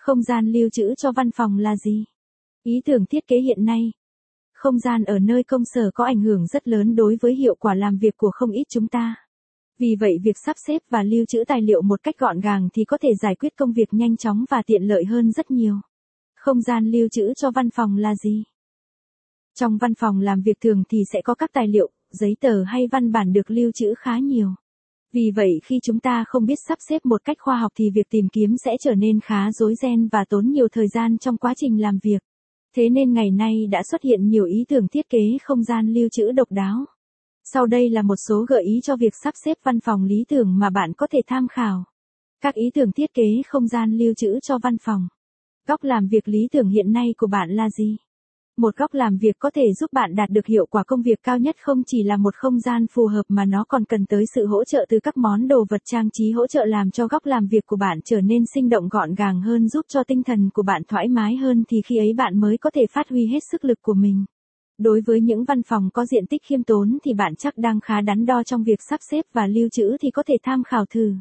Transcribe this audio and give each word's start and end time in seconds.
Không 0.00 0.22
gian 0.22 0.52
lưu 0.52 0.68
trữ 0.70 0.94
cho 0.94 1.12
văn 1.12 1.30
phòng 1.30 1.58
là 1.58 1.76
gì? 1.76 2.04
Ý 2.62 2.80
tưởng 2.84 3.06
thiết 3.06 3.26
kế 3.26 3.36
hiện 3.40 3.64
nay. 3.64 3.92
Không 4.52 4.78
gian 4.78 5.04
ở 5.04 5.18
nơi 5.18 5.44
công 5.44 5.64
sở 5.64 5.90
có 5.94 6.04
ảnh 6.04 6.20
hưởng 6.20 6.46
rất 6.46 6.68
lớn 6.68 6.96
đối 6.96 7.16
với 7.20 7.34
hiệu 7.34 7.54
quả 7.54 7.74
làm 7.74 7.98
việc 7.98 8.16
của 8.16 8.30
không 8.30 8.50
ít 8.50 8.64
chúng 8.68 8.88
ta. 8.88 9.14
Vì 9.78 9.96
vậy 10.00 10.18
việc 10.22 10.36
sắp 10.44 10.56
xếp 10.66 10.82
và 10.90 11.02
lưu 11.02 11.24
trữ 11.24 11.44
tài 11.46 11.62
liệu 11.62 11.82
một 11.82 12.02
cách 12.02 12.18
gọn 12.18 12.40
gàng 12.40 12.68
thì 12.74 12.84
có 12.84 12.98
thể 12.98 13.08
giải 13.22 13.34
quyết 13.34 13.56
công 13.56 13.72
việc 13.72 13.88
nhanh 13.94 14.16
chóng 14.16 14.44
và 14.50 14.62
tiện 14.66 14.82
lợi 14.82 15.04
hơn 15.04 15.32
rất 15.32 15.50
nhiều. 15.50 15.76
Không 16.36 16.60
gian 16.60 16.90
lưu 16.90 17.08
trữ 17.08 17.32
cho 17.36 17.50
văn 17.50 17.70
phòng 17.70 17.96
là 17.96 18.14
gì? 18.14 18.44
Trong 19.54 19.78
văn 19.78 19.94
phòng 19.94 20.20
làm 20.20 20.42
việc 20.42 20.60
thường 20.60 20.82
thì 20.88 20.98
sẽ 21.12 21.22
có 21.22 21.34
các 21.34 21.50
tài 21.52 21.68
liệu, 21.68 21.90
giấy 22.10 22.36
tờ 22.40 22.62
hay 22.64 22.86
văn 22.92 23.12
bản 23.12 23.32
được 23.32 23.50
lưu 23.50 23.70
trữ 23.74 23.94
khá 23.98 24.18
nhiều. 24.18 24.54
Vì 25.12 25.30
vậy 25.36 25.60
khi 25.64 25.80
chúng 25.82 26.00
ta 26.00 26.24
không 26.28 26.46
biết 26.46 26.58
sắp 26.68 26.78
xếp 26.88 27.06
một 27.06 27.24
cách 27.24 27.36
khoa 27.40 27.58
học 27.58 27.72
thì 27.76 27.90
việc 27.94 28.10
tìm 28.10 28.28
kiếm 28.28 28.56
sẽ 28.64 28.76
trở 28.80 28.94
nên 28.94 29.20
khá 29.20 29.52
rối 29.52 29.74
ren 29.74 30.08
và 30.08 30.24
tốn 30.28 30.46
nhiều 30.50 30.68
thời 30.72 30.88
gian 30.88 31.18
trong 31.18 31.36
quá 31.36 31.54
trình 31.56 31.80
làm 31.80 31.98
việc. 32.02 32.22
Thế 32.76 32.88
nên 32.88 33.12
ngày 33.12 33.30
nay 33.30 33.66
đã 33.70 33.82
xuất 33.90 34.02
hiện 34.02 34.28
nhiều 34.28 34.44
ý 34.44 34.64
tưởng 34.68 34.88
thiết 34.88 35.08
kế 35.08 35.38
không 35.42 35.62
gian 35.62 35.94
lưu 35.94 36.08
trữ 36.08 36.32
độc 36.32 36.48
đáo. 36.50 36.84
Sau 37.44 37.66
đây 37.66 37.90
là 37.90 38.02
một 38.02 38.16
số 38.28 38.44
gợi 38.48 38.62
ý 38.62 38.80
cho 38.82 38.96
việc 38.96 39.14
sắp 39.24 39.34
xếp 39.44 39.56
văn 39.62 39.80
phòng 39.80 40.04
lý 40.04 40.24
tưởng 40.28 40.58
mà 40.58 40.70
bạn 40.70 40.92
có 40.96 41.06
thể 41.10 41.20
tham 41.26 41.48
khảo. 41.48 41.84
Các 42.40 42.54
ý 42.54 42.70
tưởng 42.74 42.92
thiết 42.92 43.14
kế 43.14 43.42
không 43.46 43.68
gian 43.68 43.98
lưu 43.98 44.14
trữ 44.14 44.38
cho 44.42 44.58
văn 44.62 44.76
phòng. 44.78 45.08
Góc 45.68 45.84
làm 45.84 46.08
việc 46.08 46.28
lý 46.28 46.48
tưởng 46.52 46.68
hiện 46.68 46.92
nay 46.92 47.14
của 47.18 47.26
bạn 47.26 47.50
là 47.50 47.70
gì? 47.70 47.96
Một 48.60 48.76
góc 48.76 48.94
làm 48.94 49.16
việc 49.16 49.38
có 49.38 49.50
thể 49.54 49.72
giúp 49.80 49.92
bạn 49.92 50.14
đạt 50.14 50.30
được 50.30 50.46
hiệu 50.46 50.66
quả 50.66 50.84
công 50.84 51.02
việc 51.02 51.22
cao 51.22 51.38
nhất 51.38 51.56
không 51.60 51.82
chỉ 51.86 52.02
là 52.02 52.16
một 52.16 52.34
không 52.34 52.60
gian 52.60 52.86
phù 52.86 53.06
hợp 53.06 53.22
mà 53.28 53.44
nó 53.44 53.64
còn 53.68 53.84
cần 53.84 54.06
tới 54.06 54.24
sự 54.34 54.46
hỗ 54.46 54.64
trợ 54.64 54.86
từ 54.88 55.00
các 55.02 55.16
món 55.16 55.48
đồ 55.48 55.64
vật 55.68 55.80
trang 55.84 56.08
trí 56.12 56.30
hỗ 56.30 56.46
trợ 56.46 56.64
làm 56.64 56.90
cho 56.90 57.06
góc 57.06 57.26
làm 57.26 57.46
việc 57.46 57.66
của 57.66 57.76
bạn 57.76 57.98
trở 58.04 58.20
nên 58.20 58.44
sinh 58.54 58.68
động 58.68 58.88
gọn 58.88 59.14
gàng 59.14 59.40
hơn, 59.40 59.68
giúp 59.68 59.86
cho 59.88 60.04
tinh 60.04 60.22
thần 60.22 60.50
của 60.54 60.62
bạn 60.62 60.82
thoải 60.88 61.08
mái 61.08 61.36
hơn 61.36 61.64
thì 61.68 61.82
khi 61.86 61.96
ấy 61.96 62.12
bạn 62.16 62.40
mới 62.40 62.58
có 62.58 62.70
thể 62.70 62.86
phát 62.90 63.08
huy 63.08 63.26
hết 63.26 63.40
sức 63.52 63.64
lực 63.64 63.78
của 63.82 63.94
mình. 63.94 64.24
Đối 64.78 65.00
với 65.06 65.20
những 65.20 65.44
văn 65.44 65.62
phòng 65.62 65.90
có 65.92 66.06
diện 66.06 66.26
tích 66.26 66.42
khiêm 66.44 66.62
tốn 66.62 66.98
thì 67.04 67.14
bạn 67.14 67.36
chắc 67.36 67.58
đang 67.58 67.80
khá 67.80 68.00
đắn 68.00 68.26
đo 68.26 68.42
trong 68.42 68.64
việc 68.64 68.78
sắp 68.90 69.00
xếp 69.10 69.24
và 69.32 69.46
lưu 69.46 69.68
trữ 69.68 69.96
thì 70.00 70.10
có 70.10 70.22
thể 70.26 70.34
tham 70.42 70.62
khảo 70.64 70.84
thử. 70.94 71.14